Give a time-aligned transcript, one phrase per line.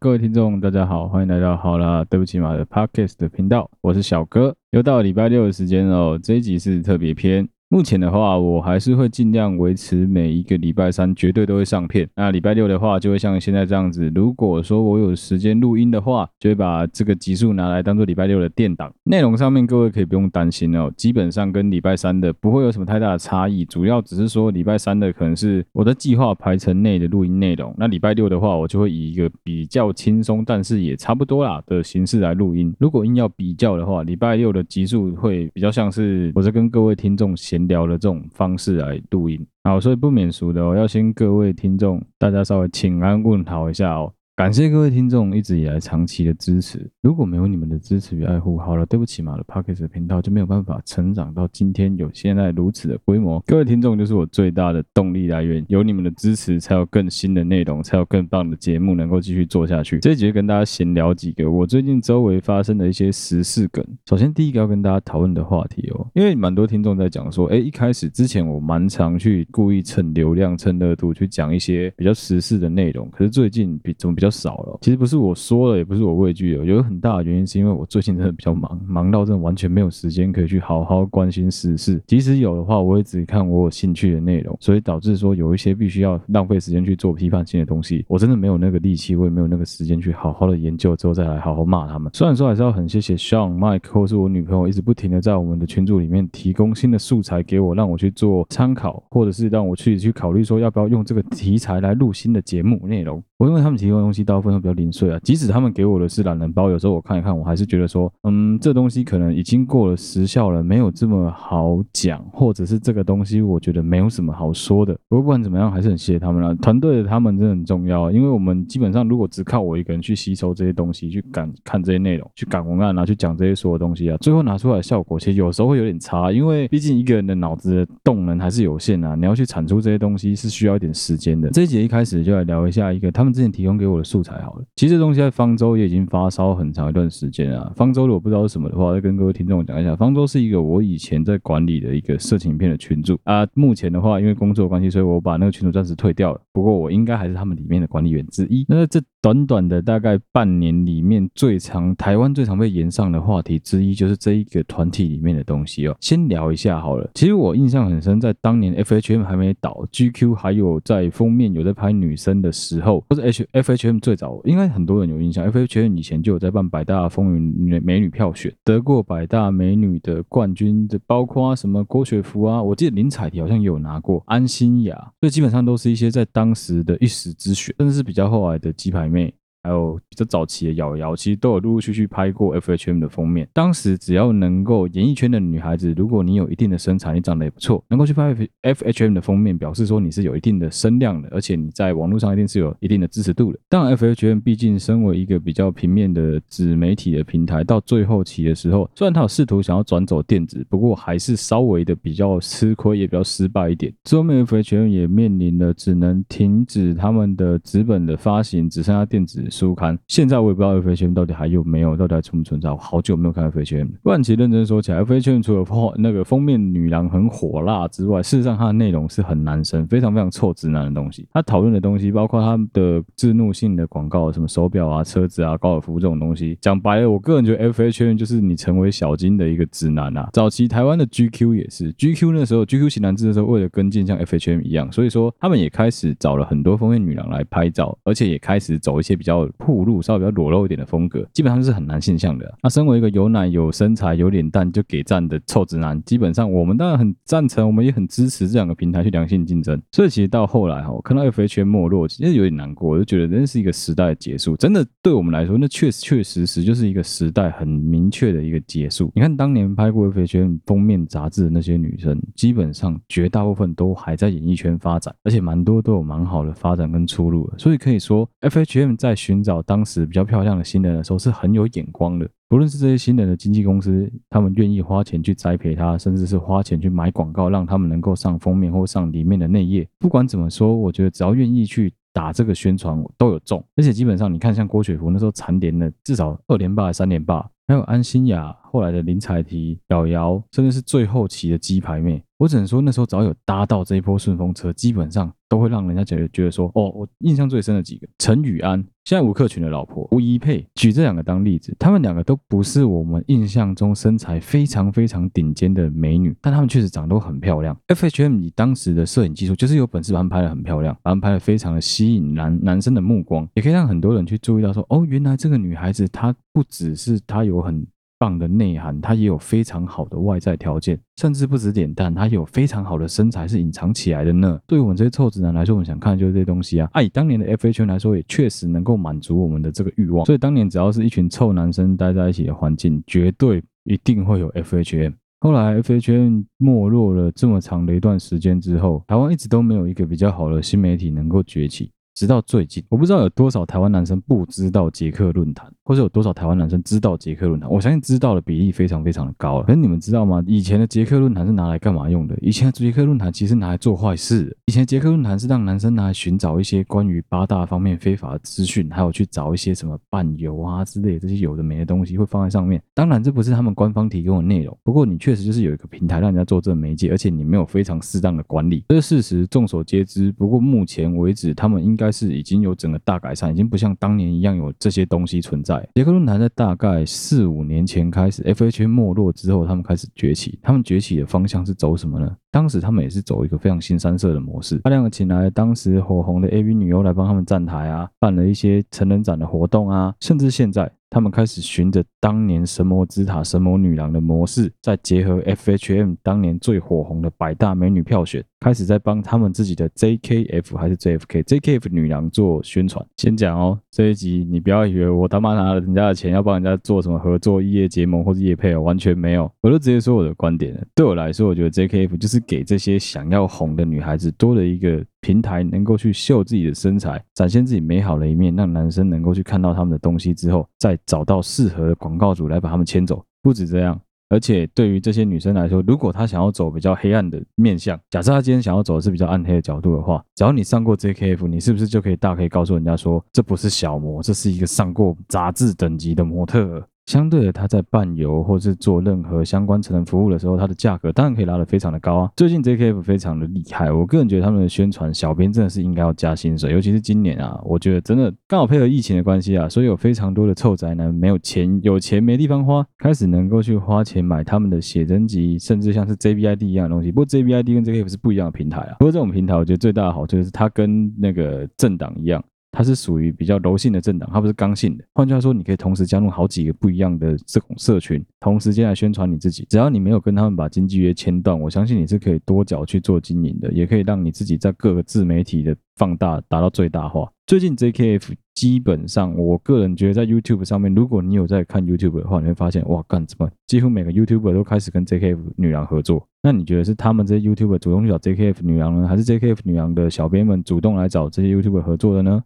[0.00, 7.46] 各位听众，大家好，欢迎来到好啦，对不起马的 Podcast 的频道，我是小哥，又到礼拜六的时间哦，这一集是特别篇。
[7.74, 12.08] 目前的话，我还是会尽量维持每一个礼拜三绝对都会上片。
[12.14, 14.08] 那礼拜六的话，就会像现在这样子。
[14.14, 18.94] 如果说我有时间录音的话，就会把这个集数拿来当做礼拜六的垫档。
[19.02, 23.64] 内容上面各位可以不用担心哦，基本上跟礼拜三的不会有什么太大的差异。
[23.64, 27.74] 主要只是说礼拜三的可能是我的计划排程内的录音内容。
[27.76, 32.72] 那礼拜六的话，我就会以一个比较轻松，但是也差不多啦的形式来录音。
[32.78, 44.12] 如果硬要比较的话，礼拜六的集数会比较像是我在跟各位听众闲聊的这种方式来录音，好，所以不免俗的哦，要先各位听众，大家稍微请安问好一下哦。
[44.36, 53.38] 感谢各位听众一直以来长期的支持，如果没有你们的支持与爱护，好了，对不起嘛的 Podcast 频道就没有办法成长到今天有现在如此的规模。
[53.46, 60.00] 各位听众就是我最大的动力来源，有你们的支持，才有更新的内容，才有更棒的节目能够继续做下去。
[60.00, 63.86] 这一集跟大家闲聊几个我最近周围发生的一些时事梗。
[64.04, 82.02] 首先第一个要跟大家讨论的话题哦，因为蛮多听众在讲说，哎，一开始之前我蛮常去故意蹭流量、蹭热度去讲一些比较时事的内容，可是最近比怎么比比较少了，其实不是我说了，也不是我畏惧了，有很大的原因是因为我最近真的比较忙，忙到真的完全没有时间可以去好好关心时事。
[82.06, 92.10] 即使有的话，我也只看我有兴趣的内容，所以导致说有一些必须要浪费时间去做批判性的东西，我真的没有那个力气，我也没有那个时间去好好的研究之后再来好好骂他们。
[92.14, 103.22] 虽然说还是要很谢谢 Sean、Mike 或是我女朋友一直不停的在我们的群组里面提供新的素材给我，让我去做参考，或者是让我去去考虑说要不要用这个题材来录新的节目内容。
[103.36, 114.94] 我因为他们提供西大部分都比较零碎啊，即使他们给我的是懒人包，有时候我看一看，我还是觉得说，嗯，这东西可能已经过了时效了，没有这么好讲，或者是这个东西我觉得没有什么好说的。
[115.08, 131.48] 不过不管怎么样，还是很谢谢他们了，团队的他们真的很重要，因为我们基本上如果只靠我一个人去吸收这些东西，去赶看这些内容，去赶文案啊，去讲这些所有东西啊，最后拿出来的效果其实有时候会有点差，因为毕竟一个人的脑子的动能还是有限啊，你要去产出这些东西是需要一点时间的。
[131.50, 137.72] 这一节一开始就来聊一下一个他们之前提供给我的素材好了，其实这东西在方舟也已经发烧很长一段时间了。
[137.74, 143.46] 方舟如果不知道是什么的话，再跟各位听众讲一下，方舟是一个我以前在管理的一个色情影片的群组啊。
[143.54, 146.40] 目前的话，因为工作关系，所以我把那个群组暂时退掉了。
[146.52, 148.66] 不过我应该还是他们里面的管理员之一。
[148.68, 155.96] 那这短短的大概半年里面，最常台湾最常被炎上的话题之一，就是这一个团体里面的东西哦。
[156.00, 157.10] 先聊一下好了。
[157.14, 163.93] 其实我印象很深，在当年 FHM 还没倒，GQ 还有在封面有在拍女生的时候，或者 H FHM。
[164.00, 179.34] 最早应该很多人有印象，FHM 以前就有在办百大风云女美女票选，得过百大美女的冠军的，包括什么郭雪芙啊，我记得林采缇好像也有拿过，安心雅，所以基本上都是一些在当时的一时之选，甚至是比较后来的鸡排妹。
[179.64, 183.48] 还有比较早期的瑶瑶，其实都有陆陆续续拍过 FHM 的封面。
[183.54, 193.58] 当时只要能够演艺圈的女孩子，如果你有一定的身材，你长得也不错，能够去拍 FHM 的封面，表示说你是有一定的声量的，而且你在网络上一定是有一定的支持度的。
[193.70, 203.90] 当然，FHM 毕竟身为一个比较平面的纸媒体的平台，到最后期的时候，虽然他有试图想要转走电子，不过还是稍微的比较吃亏，也比较失败一点。
[204.04, 209.42] 最后面 FHM 也面临了只能停止他们的纸本的发行，只剩下电子。
[209.54, 212.68] 书刊，现在我也不知道 FHM 到底还有没有，到底还存不存在？
[212.70, 213.88] 我好久没有看 FHM。
[214.02, 221.28] 不然其实认真说起来，FHM 除了封那个封面女郎很火辣之外，事实上它的内容是很男生，非常非常臭直男的东西。
[221.32, 226.58] 他讨论的东西包括他的置怒性的广告，什么手表啊、车子啊、高尔夫这种东西。
[226.60, 230.28] 讲白了，我个人觉得 FHM 就是你成为小金的一个直男啊。
[230.32, 239.43] 早期台湾的 GQ 也是，GQ 那时候 GQ 型男志的时候，为了跟进像 FHM 一样，所以说他们也开始找了很多封面女郎来拍照，而且也开始走一些比较。
[239.58, 242.54] 暴露稍微比较裸露一点的风格，基本上是很男性向的。
[242.62, 249.80] 那身为一个有奶、有身材、有脸蛋就给赞的臭直男，基本上我们当然很赞成，我们也很支持这两个平台去良性竞争。
[249.92, 254.56] 所以其实到后来哈，我看到 FHM 没落，其实有点难过，我就觉得真是一个时代的结束。
[254.56, 259.10] 真的对我们来说，那确实确实实就是一个时代很明确的一个结束。
[259.14, 267.50] 你看当年拍过 FHM 封面杂志的那些女生，基本上绝大部分都还在演艺圈发展，而且蛮多都有蛮好的发展跟出路。
[267.56, 272.28] 所以可以说，FHM 在寻寻找当时比较漂亮的新人的时候是很有眼光的。
[272.48, 279.88] 不论是这些新人的经纪公司，他们愿意花钱去栽培他，甚至是花钱去买广告，让他们能够上封面或上里面的内页。
[279.98, 283.64] 不管怎么说，我觉得只要愿意去打这个宣传，都有中。
[283.74, 288.56] 而且基本上你看，像郭雪芙那时候蝉联了至少二连霸、三连霸，还有安心雅。
[288.74, 292.20] 后来的林采缇、瑶瑶，甚至是最后期的鸡排妹。
[292.38, 307.78] 我只能说，那时候只要有搭到这一波顺风车，基本上都会让人家觉得觉得说，哦，我印象最深的几个，陈雨安，现在吴克群的老婆吴怡佩，举这两个当例子，他们两个都不是我们印象中身材非常非常顶尖的美女，但他们确实长得都很漂亮。
[307.86, 317.86] FHM 以当时的摄影技术，就是有本事把他们拍得很漂亮，把他们拍得非常的吸引男男生的目光，也可以让很多人去注意到说，哦，原来这个女孩子她不只是她有很
[318.24, 324.58] 棒的内涵，它也有非常好的外在条件，甚至不止脸蛋，她有非常好的身材是隐藏起来的呢。
[324.66, 326.88] 对于我们这些臭直男来说，我们想看的就是这些东西啊。
[326.94, 330.24] 啊，以当年的 FHM 来说，也确实能够满足我们的这个欲望。
[330.24, 335.12] 所以当年只要是一群臭男生待在一起的环境，绝对一定会有 FHM。
[335.40, 341.90] 后来 FHM 没落了这么长的一段时间之后，台湾一直都没有一个比较好的新媒体能够崛起。
[342.14, 347.68] 直到最近，我不知道有多少台湾男生不知道捷克论坛，或者有多少台湾男生知道捷克论坛。
[347.68, 349.64] 我相信知道的比例非常非常的高了。
[349.64, 350.42] 可是你们知道吗？
[350.46, 352.36] 以前的捷克论坛是拿来干嘛用的？
[352.40, 354.56] 以前的捷克论坛其实拿来做坏事。
[354.66, 362.80] 以前捷克论坛是让男生拿来寻找一些关于八大方面非法的资讯，还有去找一些什么伴游啊之类的这些有的没的东西会放在上面。
[362.94, 364.76] 当然，这不是他们官方提供的内容。
[364.84, 370.30] 不过你确实就是有一个平台让人家做这个媒介，而且你没有非常适当的管理，这个事实众所皆知。
[370.30, 372.74] 不过目前为止，他们应该该是已经有。
[372.74, 375.88] 整个大改善已经不像当年一样有这些东西存在。
[375.94, 380.58] 杰克论坛在大概四五年前开始，FHM 没落之后，他们开始崛起。
[380.60, 382.36] 他们崛起的方向是走什么呢？
[382.50, 390.90] 当时他们也是走一个非常新三色的模式，大量的请来当时火红的 AV 女优来帮他们站台啊，办了一些成人展的活动啊，甚至现在。
[391.14, 403.06] 他们开始循着当年神魔之塔、神魔女郎的模式，再结合 FHM 当年最火红的百大美女票选，开始在帮他们自己的 JKF 还是 JFK JKF 女郎做宣传。
[403.16, 409.48] 先讲哦，这一集你不要以为我他妈拿了人家的钱要帮人家做什么合作、异业结盟或者业配哦，完全没有。
[409.60, 410.84] 我就直接说我的观点了。
[410.96, 415.04] 对我来说，我觉得 JKF 就是给这些想要红的女孩子多了一个。
[415.24, 423.24] 平台能够去秀自己的身材，展现自己美好的一面，让男生能够去看到他们的东西之后，再找到适合的广告主来把他们牵走。
[423.42, 423.98] 不止这样，
[424.28, 436.86] 而且对于这些女生来说，如果她想要走比较黑暗的面相，假设她今天想要走的是比较暗黑的角度的话，只要你上过 JKF，你是不是就可以大可以告诉人家说，这不是小模，这是一个上过杂志等级的模特。
[437.06, 442.30] 相对的，他在伴游或是做任何相关成人服务的时候，他的价格当然可以拉得非常的高啊。
[442.36, 457.12] 最近 JKF 非常的厉害，我个人觉得他们的宣传小编真的是应该要加薪水，尤其是今年啊，我觉得真的刚好配合疫情的关系啊，所以有非常多的臭宅男没有钱，有钱没地方花，开始能够去花钱买他们的写真集，甚至像是 JVID 一样的东西。
[457.12, 458.96] 不过 JVID 跟 JKF 是不一样的平台啊。
[458.98, 462.42] 不过这种平台，我觉得最大的好处就是它跟那个政党一样。
[462.74, 465.04] 它是属于比较柔性的政党，它不是刚性的。
[465.14, 469.64] 换句话说，你可以同时加入好几个不一样的这种社群，同时间来宣传你自己。
[469.70, 477.30] 只要你没有跟他们把经纪约签断，我相信你是可以多角去做经营的，也可以让你自己在各个自媒体的放大达到最大化。
[477.46, 483.48] 最近 JKF 基本上，我个人觉得在 YouTube 上面，如果你有在看 YouTube 的话，你会发现，哇，干什么？
[483.66, 486.26] 几乎每个 YouTuber 都开始跟 JKF 女郎合作。
[486.42, 492.42] 那你觉得是他们这些 YouTuber 主动去找 JKF 女郎呢，还是 JKF 女郎的小编们主动来找这些 YouTuber 合作的呢？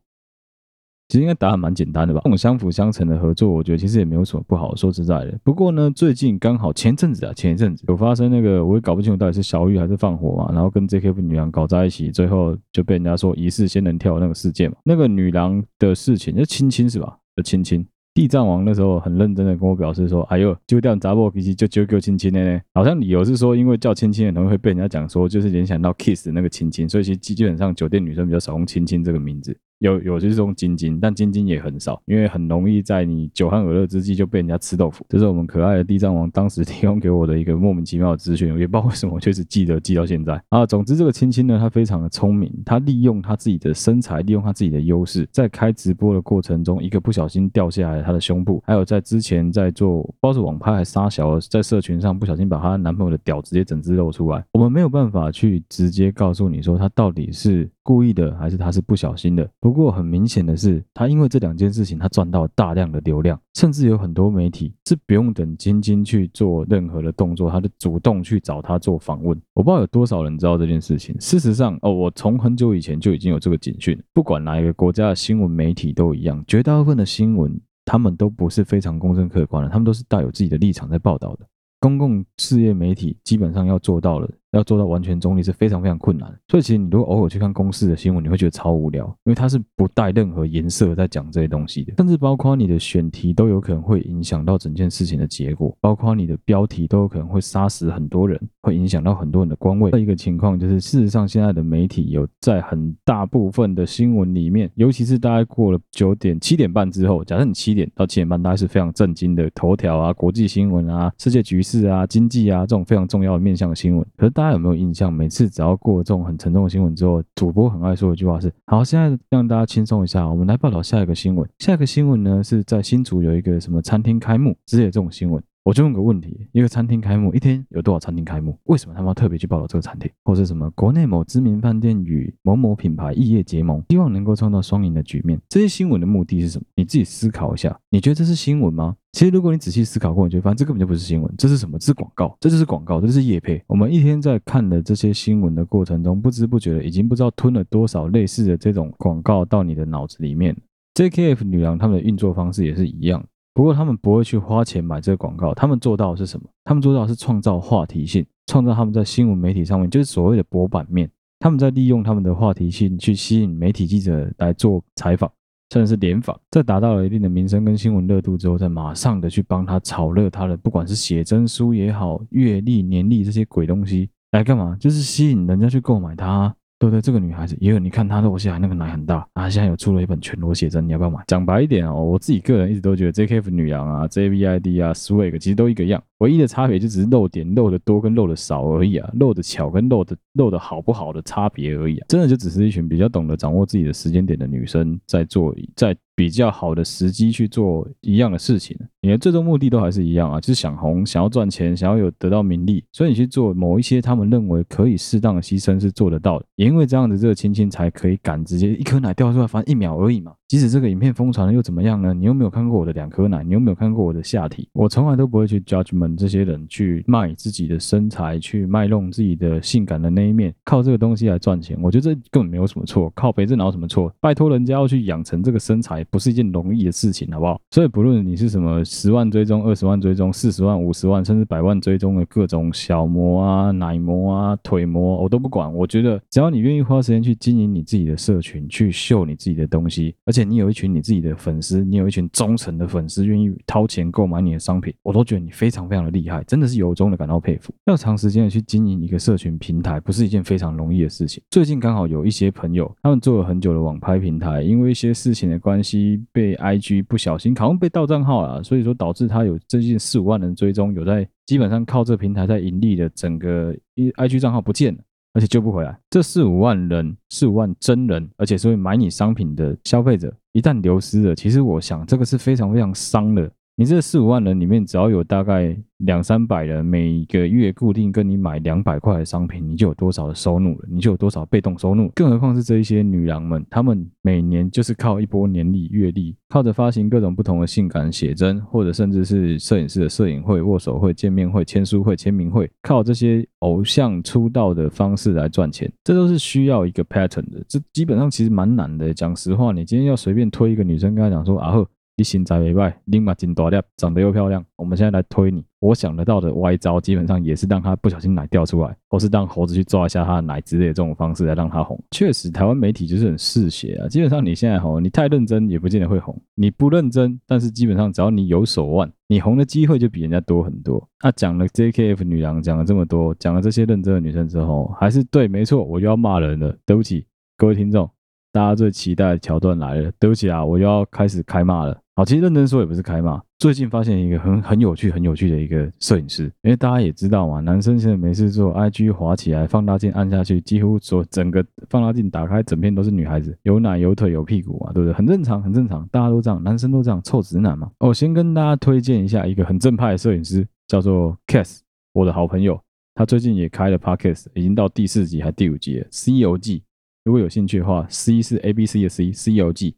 [1.08, 2.20] 其实应该答案蛮简单的吧？
[2.24, 4.76] 这种相辅相成的合作，我觉得其实也没有什么不好。
[4.76, 14.76] 说实在的，不过呢，最近刚好前阵子啊，前一阵子有发生那个，我也搞不清楚到底是小玉还是放火嘛，然后跟 JKF 女郎搞在一起，最后就被人家说疑似仙人跳那个事件嘛。
[14.84, 17.16] 那个女郎的事情，就亲亲是吧？
[17.36, 17.86] 就亲亲。
[18.14, 29.56] 地藏王那时候很认真的跟我表示说：“哎呦，就这样砸破脾气就就叫亲亲的呢。”好像理由是说，因为叫亲亲很容易会被人家讲说，就是联想到 kiss 那个亲亲，所以其实基本上酒店女生比较少用亲亲这个名字。
[29.78, 35.04] 有有就是用晶晶，但晶晶也很少，因为很容易在你酒酣耳热之际就被人家吃豆腐。
[35.08, 40.66] 这是我们可爱的地藏王当时 提供给我的一个莫名其妙的资讯，我也不知道为什么，我确实记得记到现在啊。
[40.66, 54.44] 总之，这个亲亲呢，他非常的聪明，他利用他自己的身材，利用他自己的优势，在开直播的过程中，一个不小心掉下来他的胸部，还有在之前在做不知道是网拍还是杀小，在社群上不小心把她男朋友的屌直接整只露出来。
[54.52, 59.48] 我们没有办法去直接告诉你说他到底是故意的还是他是不小心的。
[59.68, 60.38] 不过很明显。
[60.46, 69.38] 的是，他因为这两件事情，他赚到大量的流量，甚至有很多媒体是不用等晶晶去做任何的动作，他就主动去找他做访问。
[69.52, 71.14] 我不知道有多少人知道这件事情。
[71.20, 81.46] 事实上，哦，我从很久以前就已经有这个警讯，不管哪一个国家的新闻媒体都一样，绝大部分的新闻他们都不是非常公正客观的，他们都是带有自己的立场在报道的。
[81.78, 86.28] 公共事业媒体基本上要做到了，要做到完全中立是非常非常困难。
[86.48, 99.90] 所以其实你如果偶尔去看公司的新闻，你会觉得超无聊，因为它是不带任何颜色在讲这些东西的，甚至包括你的选题都有可能会影响到整件事情的结果，包括你的标题都有可能会杀死很多人，会影响到很多人的官位。
[99.90, 114.06] 另一个情况就是，事实上现在的媒体有在很大部分的新闻里面，尤其是大概过了九点七点半之后，假设你七点到七点半，大概是非常震惊的头条啊、国际新闻啊、世界局势啊、经济啊这种非常重要的面向的新闻。
[114.16, 115.12] 可大家有没有印象？
[115.12, 121.44] 每次只要过这种很沉重的新闻之后，主播很爱说一句话是：“好，现在让大家轻松一下，我们来报道下一个新闻。
[121.58, 128.58] 下一个新闻呢是在新竹有一个什么餐厅开幕之类的这种新闻。”我就问个问题：一个餐厅开幕一天有多少餐厅开幕？
[128.64, 130.10] 为什么他们要特别去报道这个餐厅？
[130.24, 135.38] 或是什么国内某知名饭店与某某品牌异业结盟，希望能够创造双赢的局面？
[135.46, 136.64] 这些新闻的目的是什么？
[136.74, 137.78] 你自己思考一下。
[137.90, 138.96] 你觉得这是新闻吗？
[139.12, 141.78] 其实如果你仔细思考过，你就发现这根本就不是新闻，这是什么？
[141.78, 143.62] 是广告，这就是广告，这是业配。
[143.66, 150.56] 我们一天在看的这些新闻的过程中，不知不觉的已经不知道吞了多少类似的这种广告到你的脑子里面。
[150.94, 153.22] JKF 女郎他们的运作方式也是一样。
[153.58, 156.48] 不过他们不会去花钱买这个广告，他们做到的是什么？
[156.62, 161.10] 他们做到的是创造话题性，创造他们在新闻媒体上面就是所谓的博版面。
[161.40, 165.28] 他们在利用他们的话题性去吸引媒体记者来做采访，
[165.72, 174.76] 甚至是联访，在达到了一定的名声跟新闻热度之后，再马上的去帮他炒热他的，不管是写真书也好，月历、年历这些鬼东西来干嘛？
[174.78, 176.54] 就是吸引人家去购买它。
[176.78, 181.18] 对对，这个女孩子也有，你看她的，我现在那个奶很大啊，现在有出了一本全裸写真，你要不要买？
[181.26, 195.96] 讲白一点哦，我自己个人一直都觉得 JKF 女郎啊、JVID 啊、Swag 其实都一个样，唯一的差别就只是露点露的多跟露的少而已啊，露的巧跟露的露的好不好的差别而已啊，真的就只是一群比较懂得掌握自己的时间点的女生在做，在。
[196.18, 210.32] 比较好的时机去做一样的事情，你的最终目的都还是一样啊，就是想红，想要赚钱，想要有得到名利，所以你去做某一些他们认为可以适当的牺牲是做得到的，也因为这样子，这个亲亲才可以敢直接一颗奶掉出来，反正一秒而已嘛。
[210.48, 212.12] 即使这个影片疯传了又怎么样呢？
[212.12, 223.08] 你又没有看过我的两颗奶，你又没有看过我的下体，我从来都不会去 judgment 这些人去卖自己的身材，去卖弄自己的性感的那一面，靠这个东西来赚钱，我觉得这根本没有什么错。
[223.14, 224.12] 靠肥这哪有什么错？
[224.20, 227.60] 拜托人家要去养成这个身材，不是一件容易的事情，好不好？
[227.70, 235.72] 所以不论你是什么十万追踪、二十万追踪、四十万、五十万，甚至百万追踪的各种小模啊、奶模啊、腿模，我都不管。
[235.72, 240.48] 我觉得只要你愿意花时间去经营你自己的社群，去秀你自己的东西，而且。
[240.48, 247.74] 你有一群你自己的粉丝，你有一群忠诚的粉丝，愿意掏钱购买你的商品，我都觉得你非常非常非常的厉害，真的是由衷的感到佩服。
[247.86, 251.42] 要长时间的去经营一个社群平台，不是一件非常容易的事情。
[251.50, 265.00] 最近刚好有一些朋友，他们做了很久的网拍平台，因为一些事情的关系，被 IG 不小心好像被盗账号了，所以说导致他有接近四五万人追踪，有在基本上靠这平台在盈利的整个 IG 账号不见了。
[265.34, 273.48] 而且救不回来，这四五万人，四五万真人，而且是会买你商品的消费者，一旦流失了，其实我想这个是非常非常伤的。
[273.80, 282.10] 你这四五万人里面，只要有大概两三百人每个月固定跟你买两百块的商品，你就有多少的收入了，你就有多少被动收入。
[282.16, 295.88] 更何况是这一些女郎们，她们每年就是靠一波年历、月历，靠着发行各种不同的性感写真，或者甚至是摄影师的摄影会、握手会、见面会、签书会、签名会，靠这些偶像出道的方式来赚钱。
[296.02, 299.14] 这都是需要一个 pattern 的，这基本上其实蛮难的。
[299.14, 301.88] 讲实话，你今天要随便推一个女生，跟她讲说啊呵。
[302.18, 304.62] 你身材美外，立马金大粒，长得又漂亮。
[304.74, 311.96] 我们现在来推你，我想得到的歪招，基本上也是让他不小心奶掉出来，或是让猴子去抓一下他的奶之类的这种方式来让他红。
[312.10, 314.08] 确实，台湾媒体就是很嗜血啊。
[314.08, 321.08] 基本上你现在红，你太认真也不见得会红；你不认真，但是基本上只要你有手腕，你红的机会就比人家多很多。
[321.22, 326.76] 那、讲了 JKF 女郎，讲了这么多，讲了这些认真的女生之后，还是对，没错，我又要骂人了。
[326.84, 327.24] 对不起，
[327.56, 328.10] 各位听众，
[328.50, 330.10] 大家最期待的桥段来了。
[330.18, 331.96] 对不起啊，我又要开始开骂了。
[332.18, 333.40] 好，其实认真说也不是开骂。
[333.60, 345.12] 最近发现一个很很有趣、很有趣的一个摄影师，因为大家也知道嘛，男生现在没事做，IG 滑起来，放大镜按下去，几乎说整个放大镜打开，整片都是女孩子，有奶有腿有屁股嘛，对不对？
[345.12, 347.88] 很正常，很正常，大家都这样，男生都这样，臭直男嘛。
[348.00, 351.78] 我先跟大家推荐一下一个很正派的摄影师，叫做 Cass，
[352.14, 352.80] 我的好朋友，
[353.14, 356.80] 他最近也开了 Podcast，已经到第四集还第五集了，《C 游记》。
[357.24, 359.92] 如果有兴趣的话，C 是 A B C 的 C，《C 游记》。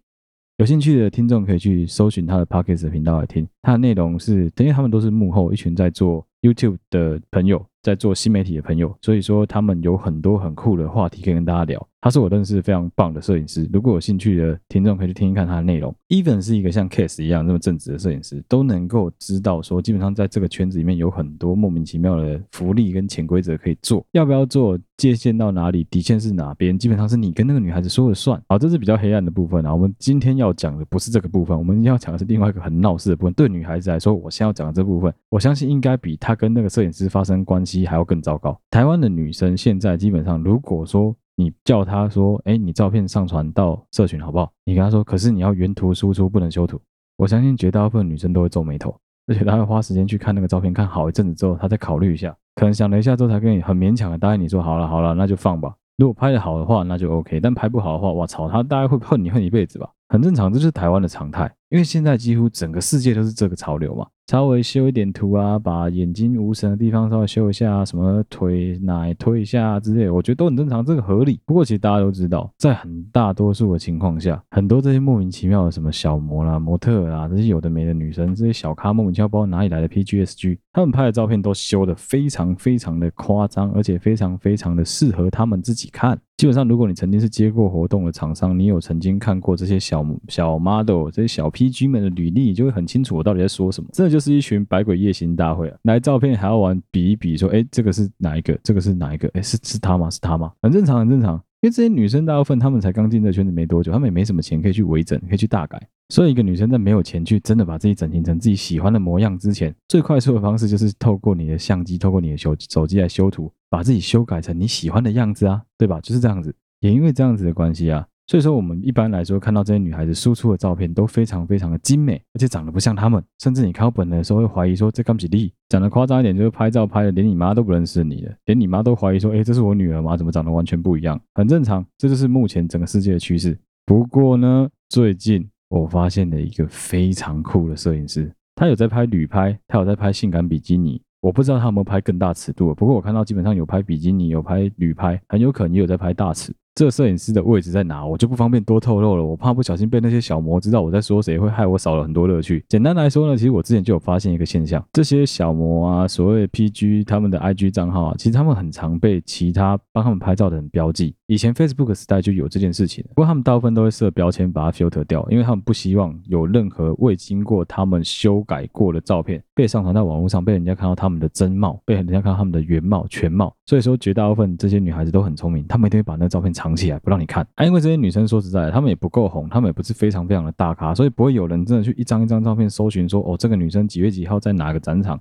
[0.60, 11.88] 有兴趣的听众可以去搜寻他的 Podcast 频道来听，他的内容是，因为他们都是幕后一群在做 YouTube 的朋友，在做新媒体的朋友，所以说他们有很多很酷的话题可以跟大家聊。
[12.00, 13.68] 他是我认识非常棒的摄影师。
[13.72, 15.94] 如果有兴趣的听众，可以去听一看他的内容。
[16.08, 28.42] Even 是一个像 Case 一样那么正直的摄影师，都能够知道说，基本上在这个圈子里面有很多莫名其妙的福利跟潜规则可以做，要不要做，界限到哪里，底线是哪边，基本上是你跟那个女孩子说了算。
[28.48, 29.72] 好，这是比较黑暗的部分啊。
[29.72, 33.32] 我们今天要讲的不是这个部分，我们要讲的是另外一个很闹事的部分。
[33.34, 38.58] 对女孩子来说，我先要讲的这部分，我相信应该比她跟那个摄影师发生关系还要更糟糕。
[38.70, 44.52] 台湾的女生现在基本上，如果说你叫他说，哎，你照片上传到社群好不好？
[44.66, 46.78] 你跟他说，可是你要原图输出，不能修图。
[47.16, 48.94] 我相信绝大部分女生都会皱眉头，
[49.26, 55.74] 而且她会花时间去看那个照片，看好一阵子之后，她再考虑一下，可能想了一下之后，才跟你很勉强的答应你说，好了好了，那就放吧。
[55.96, 59.88] 如果拍的好的话，那就 OK；但拍不好的话，我操，她大概会恨你恨一辈子吧。
[60.10, 64.04] 很正常，这是台湾的常态，因为现在几乎整个世界都是这个潮流嘛。
[64.26, 71.40] 稍微修一点图啊，把眼睛无神的地方稍微修一下，什么腿奶推一下之类，我觉得都很正常，这个合理。
[71.46, 86.18] 不过其实大家都知道，在很大多数的情况下，很多这些莫名其妙的什么小模啦、模特啊，这些有的没的女生，这些小咖莫名其妙不知道哪里来的 PGSG，他们拍的照片都修的非常非常的夸张，而且非常非常的适合他们自己看。
[86.40, 93.90] 基本上，如果你曾经是接过活动的厂商，你有曾经看过这些小小 model、这些小 PG 们的履历，你就会很清楚我到底在说什么。
[93.92, 95.76] 真的就是一群百鬼夜行大会啊！
[95.82, 98.58] 来照片还要玩比一比，说，哎，这个是哪一个？
[98.62, 99.28] 这个是哪一个？
[99.34, 100.08] 哎，是是他吗？
[100.08, 100.50] 是他吗？
[100.62, 101.34] 很正常，很正常。
[101.60, 105.78] 因为这些女生大部分她们才刚进这圈子没多久，她们也没什么钱可以去微整，可以去大改。
[106.10, 116.00] 所以，一个女生在没有钱去真的把自己整形成自己喜欢的模样之前，最快速的方式就是透过你的相机，透过你的手手机来修图，把自己修改成你喜欢的样子啊，对吧？
[116.00, 116.52] 就是这样子。
[116.80, 125.52] 也因为这样子的关系啊，所以说我们一般来说看到这些女孩子输出的照片都非常非常的精美，而且长得不像她们，甚至你看到本人的时候会怀疑说这刚几例。
[125.68, 130.16] 讲的夸张一点，就是拍照拍的连你妈都不认识你了，连你妈都怀疑说，哎，这是我女儿吗？
[130.16, 131.20] 怎么长得完全不一样？
[131.34, 133.56] 很正常，这就是目前整个世界的趋势。
[133.86, 135.48] 不过呢，最近。
[135.70, 141.00] 我发现了一个非常酷的摄影师，他有在拍旅拍，他有在拍性感比基尼。
[141.20, 146.52] 我不知道他有没有拍更大尺度，不过我看到基本上有拍比基尼，有拍旅拍，很有可能也有在拍大尺。
[146.74, 149.24] 这摄影师的位置在哪，我就不方便多透露了。
[149.24, 152.64] 我怕不小心被那些小模知道我在说谁，会害我少了很多乐趣。
[152.68, 161.14] 简单来说呢，其实我之前就有发现一个现象，这些小模啊，所谓 PG 他们的 IG 账号啊，其实他们很常被其他帮他们拍照的人标记。
[161.26, 173.54] 以前 Facebook 时代就有这件事情，不过他们大部分都会设标签把它 filter 掉，因为他们不希望有任何未经过他们修改过的照片被上传到网络上，被人家看到他们的真貌，被人家看到他们的原貌全貌。
[173.66, 177.46] 所以说，绝大部分这些女孩子都很聪明，她们一定会把那个照片藏起来，不让你看。
[177.54, 185.18] 啊，因为这些女生说实在的，她们也不够红，她们也不是非常非常的大咖，所以不会有人真的去一张一张照片搜寻说，哦，这个女生几月几号在哪个展场，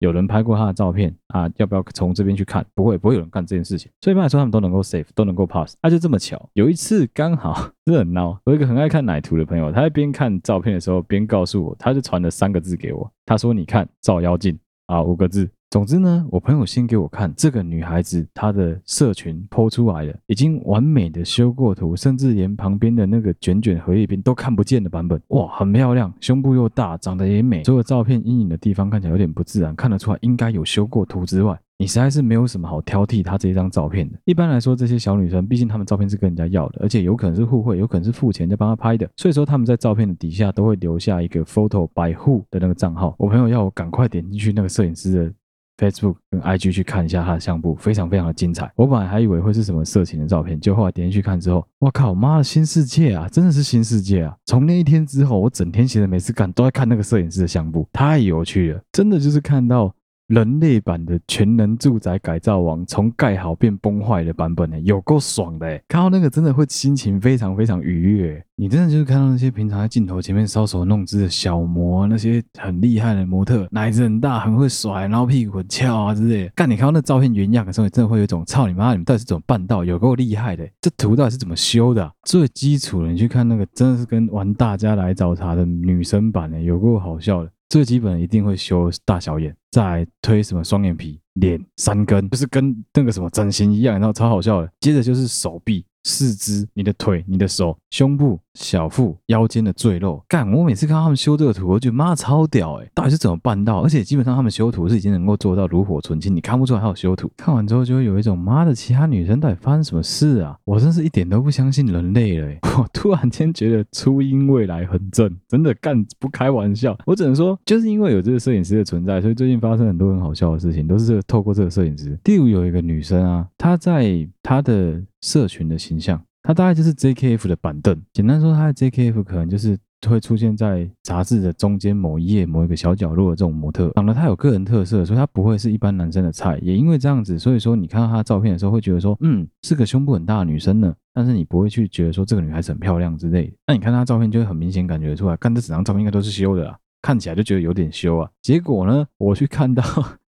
[0.00, 1.48] 有人拍过她的照片啊？
[1.58, 2.66] 要不要从这边去看？
[2.74, 3.88] 不会，不会有人干这件事情。
[4.00, 5.76] 所以一般来说，他们都能够 safe，都能够 pass。
[5.80, 34.18] 啊，就这么巧，有一次刚好真的很闹，我有一个很爱看奶图的朋友，他在边看照片的时候边告诉我，他就传了三个字给我，他说：“你看，照妖镜啊，五个字。”总之呢，我朋友先给我看这个女孩子她的社群 po 出来了，已经完美的修过图，甚至连旁边的那个卷卷荷叶边都看不见的版本，哇，很漂亮，胸部又大，长得也美，所有照片阴影的地方看起来有点不自然，看得出来应该有修过图之外，你实在是没有什么好挑剔她这一张照片的。
[34.24, 43.14] 一般来说，这些小女生，毕竟她们照片是跟人家要的，而且有可能是互惠，有可能是付钱在帮她拍的，所以说她们在照片的底下都会留下一个 photo by who 的那个账号。
[43.18, 45.32] 我朋友要我赶快点进去那个摄影师的。
[45.80, 48.70] Facebook 跟 IG 去看一下他的相簿，非常非常的精彩。
[48.76, 54.36] 我本来还以为会是什么色情的照片，就后来点进去看之后，我靠，妈的新世界啊，真的是新世界啊！
[54.44, 59.94] 从那一天之后，我整天闲着没事干，都在看那个摄影师的相簿，太有趣了，真的就是看到。
[60.30, 65.82] 人类版的全能住宅改造王从盖好变崩坏的版本呢，有够爽的哎！
[65.88, 68.40] 看到那个真的会心情非常非常愉悦。
[68.54, 76.52] 你真的就是看到那些平常在镜头前面搔首弄姿的小模，那些很厉害的模特，奶子很大，很会甩，然后屁股很翘啊之类的。
[76.54, 79.84] 干，你看到那照片原样的时候，你真的会有一种操你妈，你们到底是怎么办到？
[79.84, 80.64] 有够厉害的！
[80.80, 82.08] 这图到底是怎么修的？
[82.22, 87.50] 最基础的，你去看那个，真的是跟玩大家来找茬的女生版的，有够好笑的。
[87.70, 94.70] 最基本一定会修大小眼，再推什么双眼皮、脸三根，就是跟那个什么整形一样，然后超好笑的。
[94.80, 95.86] 接着就是手臂。
[96.04, 100.50] 四肢、你的腿、你的手、胸部、小腹、腰间的赘肉，干！
[100.52, 102.90] 我每次看到他们修这个图，我觉得妈超屌哎、欸！
[102.94, 103.80] 到底是怎么办到？
[103.80, 107.30] 而且基本上他们修图是已经能够做到炉火纯青，你看不出来还有修图。
[107.36, 110.56] 看完之后就会有一种妈的，其他女生到底发生什么事啊？
[110.64, 112.58] 我真是一点都不相信人类了、欸！
[112.78, 116.96] 我突然间觉得初音未来很正，真的干不开玩笑。
[117.06, 122.18] 我只能说，就是因为有这个摄影师的存在，所以最近发生很多很好笑的事情，都是这个透过这个摄影师。
[122.24, 125.00] 第五有一个女生啊，她在她的。
[125.22, 126.18] 社群的形象
[126.50, 127.96] 它大概就是 JKF 的板凳。
[128.12, 129.78] 简单说，它的 JKF 可能就是。
[130.08, 136.58] 会出现在杂志的中间某一页某一个小角落的这种模特，长得他有个人特色，所以他不会是一般男生的菜。
[136.62, 140.94] 也因为这样子，所以说你看到他照片的时候，会觉得说，嗯，是个胸部很大的女生呢。
[141.12, 143.52] 但是你不会去觉得说这个女孩子很漂亮之类的。
[143.66, 148.30] 那你看他照片，就会很明显感觉出来，看这整张照片应该都是修的啦，看起来就觉得有点修啊。
[148.40, 149.84] 结果呢，我去看到。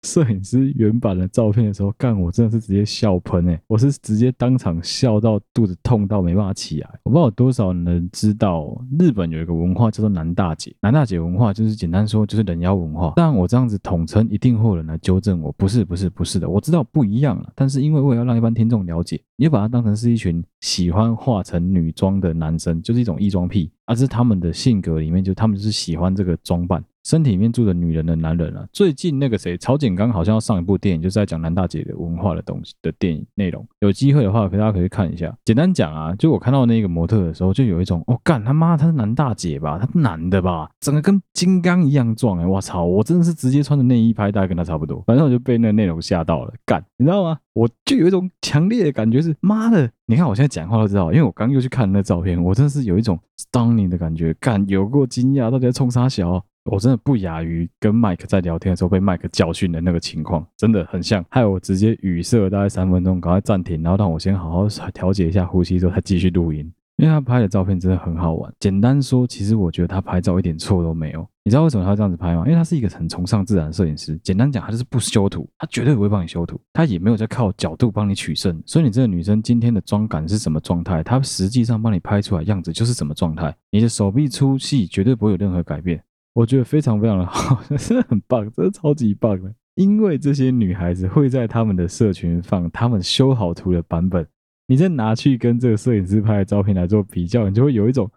[0.03, 6.89] 摄影师原版的照片的时候，干我真的是直接笑喷诶，我是直接当场笑到肚子痛到没办法起来。
[7.03, 10.75] 我不知道有多少人知道，日本有一个文化叫做男大姐。
[10.81, 13.13] 男大姐文化就是简单说就是人妖文化。
[13.17, 17.53] 但我这样子统称，一定会有人来纠正我，不是不是不是的，我知道不一样了。
[17.57, 26.83] 但是因为我也要让一般听众了解，你就把它当成是一群喜欢化成女装的男生，就是一种异装癖，而是他们的性格里面就他们是喜欢这个装扮。
[27.09, 33.67] 身体里面住着女人的男人啊，最近那个谁，曹景刚好像要上一部电影，就是在讲男大姐的文化的东西的电影内容。
[33.81, 35.35] 有机会的话，大家可以看一下。
[35.43, 39.79] 简单讲啊，就我看到那个模特的时候，就有一种，哦干他妈，他是男大姐吧？
[39.79, 40.69] 他是男的吧？
[40.81, 42.47] 整个跟金刚一样壮哎！
[42.47, 45.03] 我操，我真的是直接穿着内衣拍，大概跟他差不多。
[45.07, 47.39] 反正我就被那个内容吓到了，干，你知道吗？
[47.55, 53.19] 我就有一种强烈的感觉是，妈的，你看我现在讲话都知道，因为我刚又去看那照片，我真的是有一种
[53.51, 56.45] stunning 的感觉，干，有过惊讶，到底在冲啥小？
[56.71, 66.71] 我真的不亚于跟麦克在聊天的时候被麦克教训的那个情况，真的很像，害我直接语塞大概三分钟，赶快暂停，然后让我先好好调节一下呼吸，之后再继续录音。
[66.97, 68.53] 因为他拍的照片真的很好玩。
[68.59, 71.25] 简单说，其实我觉得他拍照一点错都没有。
[71.45, 72.43] 你知道为什么他这样子拍吗？
[72.45, 74.19] 因为他是一个很崇尚自然的摄影师。
[74.19, 78.61] 简单讲，他就是不修图，他绝对不会帮你修图，他也没有在靠角度帮你取胜。
[78.67, 83.55] 所以你这个女生今天的妆感是什么状态，他实际上帮你拍出来样子就是什么状态。
[83.71, 86.03] 你的手臂粗细绝对不会有任何改变。
[86.39, 89.53] 我觉得非常非常的好， 真的很棒，真的超级棒的。
[89.75, 94.25] 因为这些女孩子会在他们的社群放他们修好图的版本，
[94.69, 98.09] 你再拿去跟这个摄影师拍的照片来做比较，你就会有一种，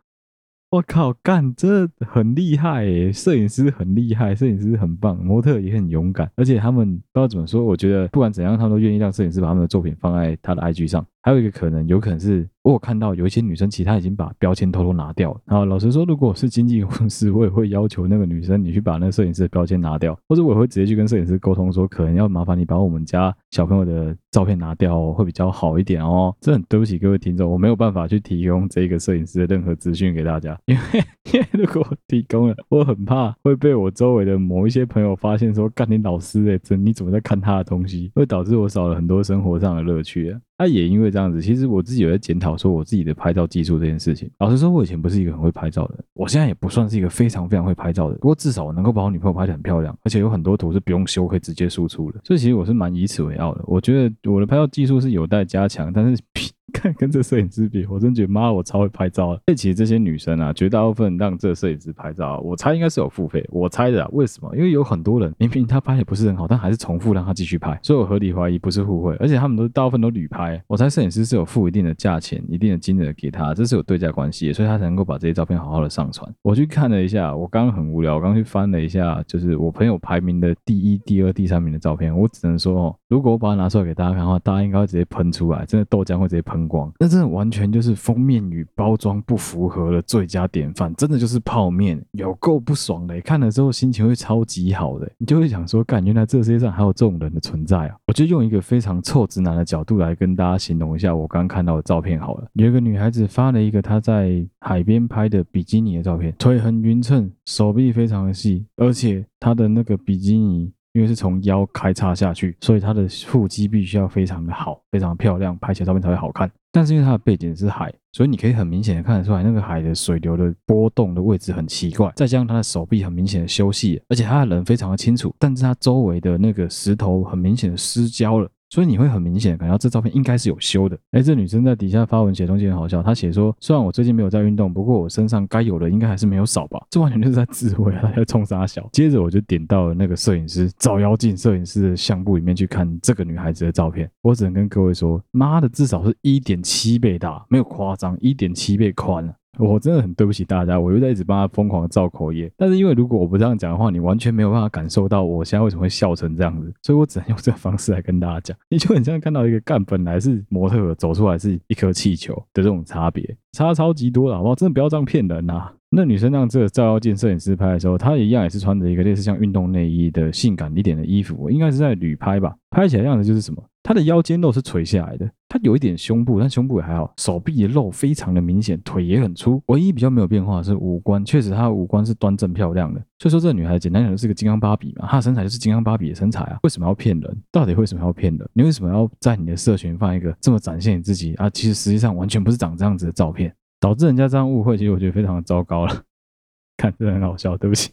[0.72, 11.06] 我靠，干，这很厉害诶，摄影师很厉害，摄影师很棒，模特也很勇敢，而且他们不知道怎么说，我觉得不管怎样，他们都愿意让摄影师把他们的作品放在他的 IG 上。
[11.24, 12.48] 还有一个可能，有可能是。
[12.64, 15.42] 我有看到有一些女生，其实她已经把标签偷偷拿掉了。
[15.46, 26.36] 然后老实说，如果是经纪公司，我也会要求那个女生，你去把那个摄影师的标签拿掉，或者我也会直接去跟摄影师沟通说，可能要麻烦你把我们家小朋友的照片拿掉哦，会比较好一点哦。
[26.40, 40.40] 这很对不起各位听众，我没有办法去提供这个摄影师的任何资讯给大家，因为因为如果我提供了，我很怕会被我周围的某一些朋友发现说，干你老师哎，这你怎么在看他的东西，会导致我少了很多生活上的乐趣啊。
[40.58, 44.30] 他也因为这样子，其实我自己有在检讨说我自己的拍照技术这件事情。
[44.38, 48.16] 老实说，我以前不是一个很会拍照的人，我现在也不算是一个非常非常会拍照的。
[48.18, 52.22] 不过至少我能够把我女朋友拍得很漂亮，而且有很多图是不用修可以直接输出的。
[52.24, 53.64] 所以其实我是蛮以此为傲的。
[53.66, 56.22] 我觉得我的拍照技术是有待加强，但是。
[56.72, 59.30] 看跟这摄影师比，我真觉得妈，我超会拍照。
[59.30, 63.48] 而且其实这些女生啊，绝大部分让这摄影师拍照，我猜应该是有付费。
[63.52, 64.56] 我猜的啊，为什么？
[64.56, 69.16] 因为有很多人明明他拍也不是很好，但还是重复让他继续拍，所以我合理怀疑不是互惠。
[69.20, 76.30] 而且他们都大部分都旅拍，我猜摄影师是有付一定的价钱、一定的金额给他，这是有对价关系，所以他才能够把这些照片好好的上传。
[76.42, 86.92] 我去看了一下，我刚刚很无聊，我刚去翻了一下，就是我朋友排名的第一、第二、第三名的照片，我只能说哦，如果我把它拿出来给大家看的话，大家应该会直接喷出来，真的豆浆会直接喷光。
[87.00, 93.20] 那真的完全就是封面与包装不符合的最佳典范，真的就是泡面，有够不爽的。
[93.22, 97.96] 看了之后心情会超级好的，你就会想说，干，原来这世界上还有这种人的存在啊！
[98.08, 102.48] 我就用一个非常臭直男的角度来跟大家形容一下我刚看到的照片好了。
[102.54, 110.72] 有一个女孩子发了一个她在海边拍的比基尼的照片，腿很匀称，手臂非常的细，而且她的那个比基尼。
[110.94, 116.52] 因为是从腰开叉下去，所以他的腹肌必须要非常的好，非常漂亮，拍起来照片才会好看。
[116.74, 122.10] 但是因为它的背景是海，所以你可以很明显的看得出来，那个海的水流的波动的位置很奇怪。
[122.16, 128.50] 再加上他的手臂很明显的休息，而且他的人非常的清楚，但是他周围的那个石头很明显的失焦了。
[128.72, 130.98] 所以你会很明显感觉到这照片应该是有修的。
[131.12, 136.80] 哎，这女生在底下发文写东西很好笑，她写说：虽然我最近没有在运动，不过我身上该有的应该还是没有少吧？
[136.90, 138.88] 这完全就是在自慰啊，她在冲三小。
[138.94, 144.10] 接着我就点到了那个摄影师照妖镜摄影师的相簿里面去看这个女孩子的照片。
[144.22, 149.36] 我只能跟各位说，妈的，至少是一点七倍大，没有夸张，一点七倍宽。
[149.60, 152.52] 我真的很对不起大家，我又在一直帮他疯狂的造口业。
[152.56, 158.58] 但是因为如果我不这样讲的话，你完全没有办法感受到我现在为什么会笑成这样子，所以我只能用这个方式来跟大家讲。
[158.70, 164.56] 你就很像看到一个干本来是模特走出来是一颗气球的这种差别，差超级多了，好不好？
[164.56, 165.74] 真的不要这样骗人呐、啊！
[165.94, 172.56] 那女生让这个照妖镜摄影师拍的时候，她一样也是穿着一个类似像运动内衣的性感一点的衣服，应该是在旅拍吧？
[172.70, 179.62] 拍起来样子就是什么他的腰间肉是垂下来的，他有一点胸部，但胸部也还好，手臂的肉非常的明显，腿也很粗。
[179.68, 183.04] 唯一比较没有变化的是五官，确实她的五官是端正漂亮的。
[183.18, 186.60] 所以说这个女孩简单讲就是个金刚芭比嘛，她的身材就是金刚芭比的身材啊。
[186.64, 187.44] 为什么要骗人？
[187.52, 188.48] 到底为什么要骗人？
[188.54, 191.50] 你为什么要在你的社群放一个这么展现你自己啊？
[191.50, 196.04] 其实实际上完全不是长这样子的照片，导致人家这样误会，其实我觉得非常的糟糕了。
[196.78, 197.92] 看，真的很好笑，对不起。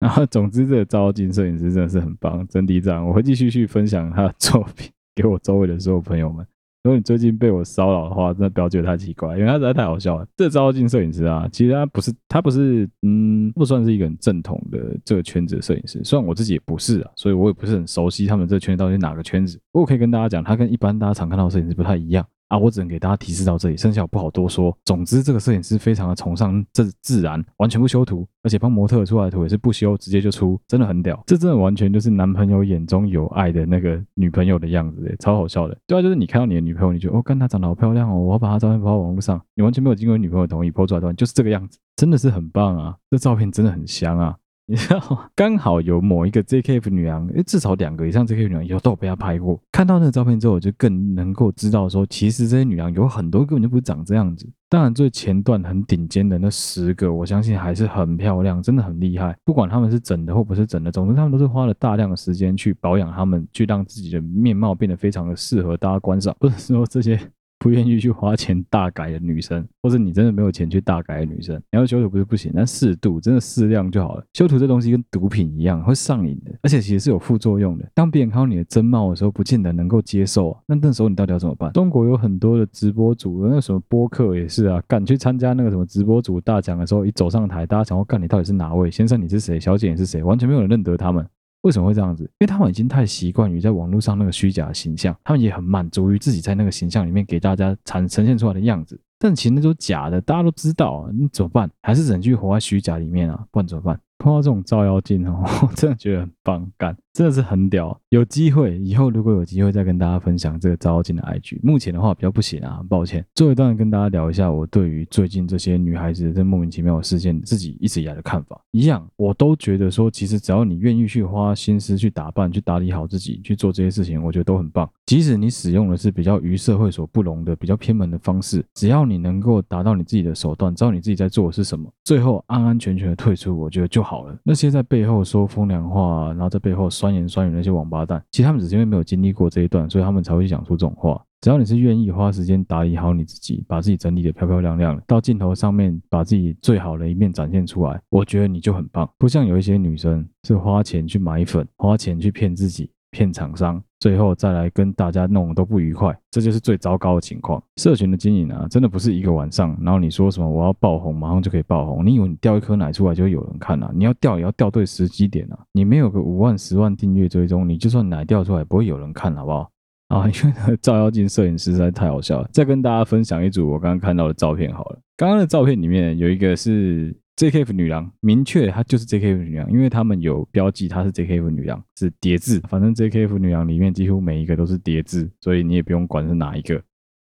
[0.02, 3.06] 然后，总之，这个照妖镜摄影师真的是很棒，真的这样。
[3.06, 6.46] 我会继续去分享他的作品给我周围的所有朋友们。
[6.82, 10.26] 如果你最近被我骚扰的话，真的不要觉得太奇怪，因为他实在太好笑了。
[10.34, 16.02] 这个照妖镜摄影师啊，其实他不是，他不是，嗯，不算是一个很正统的这个圈子的摄影师。
[16.02, 19.60] 虽然我自己也不是啊，所以我也不是很熟悉他们这个圈子到底哪个圈子。
[19.70, 22.26] 不过可以跟大家讲，他跟一般大家常看到的摄影师不太一样。
[22.50, 24.76] 啊，我只能给大家提示到这里，剩下我不好多说。
[24.84, 31.22] 总之，这个摄影师非常的崇尚这自然，完全不修图，而且帮模特出来的图也是不修，直接就出，真的很屌。
[31.26, 35.78] 这真的完全就是男朋友眼中有爱的那个女朋友的样子，超好笑的。
[35.86, 44.36] 对啊，就是你看到你的女朋友，你觉得哦，看她长得好漂亮哦，我要把她照片发到网络上，你完全没有经过女朋友同意 po 出来的，就是这个样子，真的是很棒啊，这照片真的很香啊。
[44.70, 45.28] 你知道吗？
[45.34, 49.60] 刚好有某一个 JKF 女郎，诶，至少两个以上 JKF 女郎以后都有被他拍过。
[49.72, 54.48] 看到那个照片之后，我就更能够知道说，其实这些女郎有很多根本就不是长这样子。
[54.68, 59.36] 当然，最前段很顶尖的那十个，我相信还是很漂亮，真的很厉害。
[59.44, 66.32] 不管他们是整的或不是整的，总之他们都是花了大量的时间去保养他们，去让自己的面貌变得非常的适合大家观赏。
[66.38, 67.18] 不是说这些。
[67.60, 74.24] 不愿意去花钱大改的女生，或者你真的没有钱去大改的女生，你要修图不是不行，但适度，真的适量就好了。
[74.32, 77.86] 修图这东西跟毒品一样，会上瘾的，而且其实是有副作用的。
[77.94, 80.60] 当别人看到你的真貌的时候，不见得能够接受啊。
[80.66, 81.70] 那那时候你到底要怎么办？
[81.74, 89.20] 中国有很多的直播主，那什么播客也是啊，敢去参加那个什么直播主大奖的时候，一走上台，大家想要干你到底是哪位先生？
[89.20, 89.60] 你是谁？
[89.60, 90.22] 小姐你是谁？
[90.22, 91.26] 完全没有人认得他们。
[91.62, 92.24] 为什么会这样子？
[92.24, 98.98] 因为他们已经太习惯于在网络上那个虚假的形象，他们也很满足于自己在那个形象里面给大家呈呈现出来的样子。
[99.18, 101.70] 但其实那都假的，大家都知道啊，你怎么办？
[101.82, 103.44] 还是只能继续活在虚假里面啊？
[103.50, 104.00] 不然怎么办？
[104.16, 107.98] 碰到这种照妖镜哦， 我真的觉得很棒，干，真的是很屌。
[108.10, 113.24] 有机会以后如果有机会再跟大家分享这个照妖镜的 IG，目前的话比较不行啊，很抱歉。
[113.34, 118.60] 最后一段跟大家聊一下我对于最近这些女孩子这莫名其妙的事件，自己一直以来的看法。
[118.72, 124.88] 一样，我都觉得说，其实只要你愿意去花心思去打扮、去打理好自己、去做这些事情，我觉得都很棒。
[125.06, 134.00] 即使你使用的是比较于社会所不容的、比较偏门的方式，只要你能够达到你自己的手段，知道你自己在做的是什么，最后安安全全的退出，我觉得就。
[134.10, 141.18] 好了，那些在背后说风凉话，然后在背后酸言酸语那些王八蛋，其实他们只是因为没有经历过这一段，所以他们才会去讲出这种话。
[141.40, 149.10] 只要你是愿意花时间打理好你自己，把自己整理的漂漂亮亮，到镜头上面把自己最好的一面展现出来，我觉得你就很棒。
[149.16, 152.90] 不像有一些女生是花钱去买粉，花钱去骗自己。
[153.10, 157.62] 骗厂商，最后再来跟大家弄都不愉快，这就是最糟糕的情况。
[157.76, 162.06] 社群的经营啊，真的不是一个晚上，然后你说什么我要爆红，马上就可以爆红。
[162.06, 163.90] 你以为你掉一颗奶出来就会有人看啊？
[163.94, 165.58] 你要掉也要掉对时机点啊！
[165.72, 169.70] 你没有个五万、十万订阅追踪，你就算奶掉出来，不会有人看，好不好？
[170.08, 170.32] 啊， 因
[170.68, 172.48] 为照妖镜摄影师实在太好笑了。
[172.52, 174.98] 再跟大家分享一组我刚刚看到的照片好了。
[175.16, 177.14] 刚刚的照片里面有一个是。
[177.40, 182.60] JKF 女郎，明确她就是 JKF 女郎，因为他们有标记她是 JKF 女郎，是叠字。
[182.68, 186.78] 反正 JKF 女郎里面几乎每一个都是叠字，所以你也不用管是哪一个。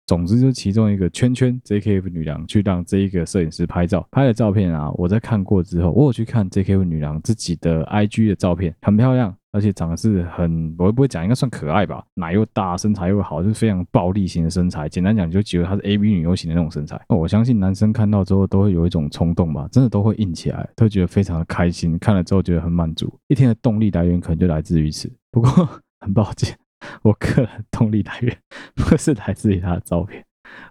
[0.06, 9.36] 总之，就其中一个圈圈 JKF 女郎去让这一个摄影师拍照，拍的照片啊，我在看过之后，我有去看 JKF 女郎自己的 IG 的照片，很漂亮。
[9.58, 12.06] 而且长得是很，我会不会讲，应该算可爱吧？
[12.14, 14.88] 奶又大，身材又好，就是非常暴力型的身材。
[14.88, 17.02] 简单讲，就觉得她是 AV 女优型的那种身材。
[17.10, 21.98] 我相信男生看到之后都会有一种冲动吧，真的都会硬起来，都觉得非常的开心。
[21.98, 25.12] 看了之后觉得很满足，一天的动力来源可能就来自于此。
[25.32, 25.50] 不过
[26.00, 26.56] 很抱歉，
[27.02, 28.38] 我个人动力来源
[28.76, 30.24] 不是来自于他的照片，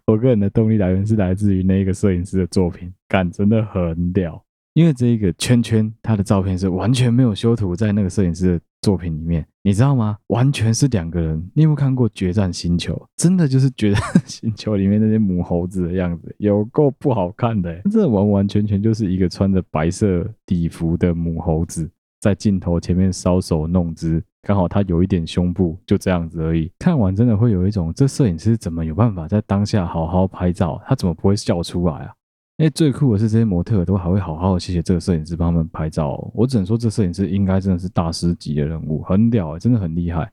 [0.07, 4.41] 我个人的动力来源是来自于那个摄影师的作品，感真的很屌。
[4.77, 10.19] 因为这一个圈圈，他的照片是完全没有修图，在那个摄影师的作品里面，你知道吗？
[10.27, 11.43] 完全是两个人。
[11.55, 12.93] 你有没有看过《决战星球》？
[13.17, 17.75] 真的就是《决战 星球》里面那些母猴子的样子，有够不好看的。
[17.91, 26.71] 这完完全全就是一个穿着白色底服的母猴子，在镜头前面搔首弄姿，刚好他有一点胸部，就这样子而已。
[26.79, 30.79] 看完真的会有一种，这摄影师怎么有办法在当下好好拍照？
[30.87, 32.13] 他怎么不会笑出来啊？
[32.59, 36.31] 哎，最酷的是这些模特都还会好好的谢谢这个摄影师帮他们拍照哦。
[36.35, 40.31] 我只能说，这摄影师应该真的是大师级的人物，很屌，真的很厉害。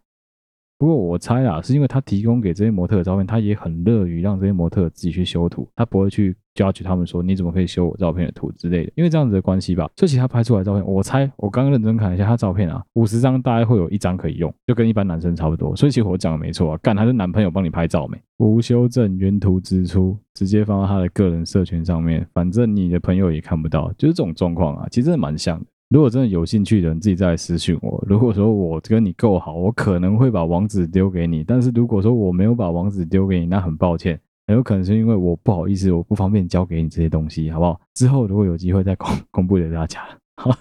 [0.77, 9.89] 不过我猜啊，是因为他提供给这些模特的照片，他也很乐于让这些模特自己去修图，他不会去就要去他们说你怎么可以修我照片的图之类的，因为这样子的关系吧。
[9.95, 15.75] 所以其他拍出来的照片，我猜我刚刚认真看一下他照片啊，五十张大概会有一张可以用，就跟一般男生差不多。
[15.75, 18.17] 所以其实我讲的没错啊，干他是男朋友帮你拍照没？
[18.37, 25.65] 无修正原图直出，直接放到他的个人社群上面，反正你的朋友也看不到，就是这种状况啊，其实真的蛮像的。
[25.89, 28.03] 如果真的有兴趣的人，自己再来私讯我。
[28.07, 31.43] 如果说我跟你够好，我可能会把网址丢给你。
[31.43, 34.19] 但是如果说我没有把网址丢给你，那很抱歉，
[34.53, 37.79] 有可能是因为我不好意思，我不方便交给你这些东西，好不好？
[37.93, 40.01] 之后如果有机会再公 公布给大家。
[40.37, 40.51] 好，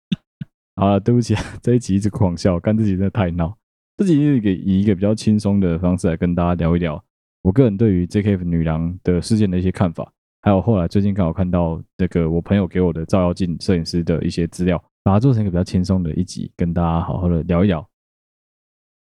[0.76, 3.56] 好了，对不起，这一集一直狂笑，干自己真的太闹。
[3.96, 7.02] 这集是给以一个比较轻松的方式来跟大家聊一聊
[7.42, 10.10] 我个人对于 JKF 女郎的事件的一些看法。
[10.40, 17.84] 还有后来最近刚好看到这个我朋友给我的照妖镜摄影师的一些资料，把它做成一个比较轻松的一集，跟大家好好的聊一聊。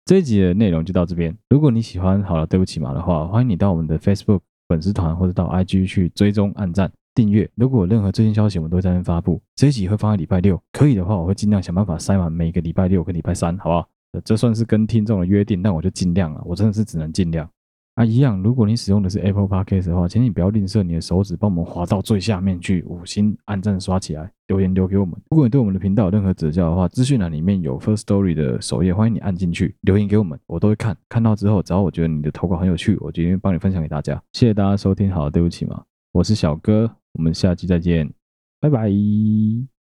[0.06, 1.36] 这一集的内容就到这边。
[1.50, 4.38] 如果你喜欢好了，对不起嘛的话，欢迎你到我们的 Facebook
[4.68, 7.50] 粉丝团或者到 IG 去追踪、按赞、订阅。
[7.56, 9.42] 如果有任何最新消息，我们都会在那边发布。
[9.56, 13.88] 这一集会放在礼拜六，可以的话，我会尽量想办法塞满每个礼拜六跟礼拜三，好不好？
[14.24, 17.50] 这算是跟听众的约定，但我就尽量了，我真的是只能尽量。
[17.96, 18.42] 啊，一样。
[18.42, 25.14] 如果你使用的是 Apple Podcast 的话，请你不要吝啬你的手指，帮我们滑到最下面去，五星按赞刷起来，留言留给我们。
[25.30, 30.94] 如果你对我们的频道有任何指教的话，资讯栏里面有 First Story 的首页，欢迎你按进去留言给我们，我都会看。
[31.08, 34.22] 看到之后，只要我觉得你的投稿很有趣，我决定帮你分享给大家。
[34.34, 35.82] 谢谢大家收听，好，对不起嘛，
[36.12, 38.12] 我是小哥，我们下期再见，
[38.60, 39.75] 拜拜。